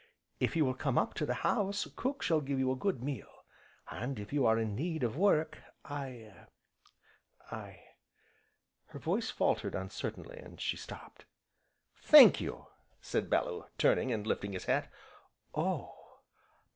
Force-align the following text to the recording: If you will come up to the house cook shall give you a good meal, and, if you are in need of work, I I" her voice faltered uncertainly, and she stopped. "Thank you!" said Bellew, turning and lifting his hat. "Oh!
If 0.39 0.55
you 0.55 0.65
will 0.65 0.73
come 0.73 0.97
up 0.97 1.13
to 1.13 1.27
the 1.27 1.35
house 1.45 1.87
cook 1.95 2.23
shall 2.23 2.41
give 2.41 2.57
you 2.57 2.71
a 2.71 2.75
good 2.75 3.03
meal, 3.03 3.43
and, 3.91 4.17
if 4.17 4.33
you 4.33 4.47
are 4.47 4.57
in 4.57 4.73
need 4.75 5.03
of 5.03 5.15
work, 5.15 5.59
I 5.85 6.47
I" 7.51 7.83
her 8.87 8.97
voice 8.97 9.29
faltered 9.29 9.75
uncertainly, 9.75 10.39
and 10.39 10.59
she 10.59 10.75
stopped. 10.75 11.25
"Thank 11.97 12.41
you!" 12.41 12.65
said 12.99 13.29
Bellew, 13.29 13.67
turning 13.77 14.11
and 14.11 14.25
lifting 14.25 14.53
his 14.53 14.65
hat. 14.65 14.91
"Oh! 15.53 15.93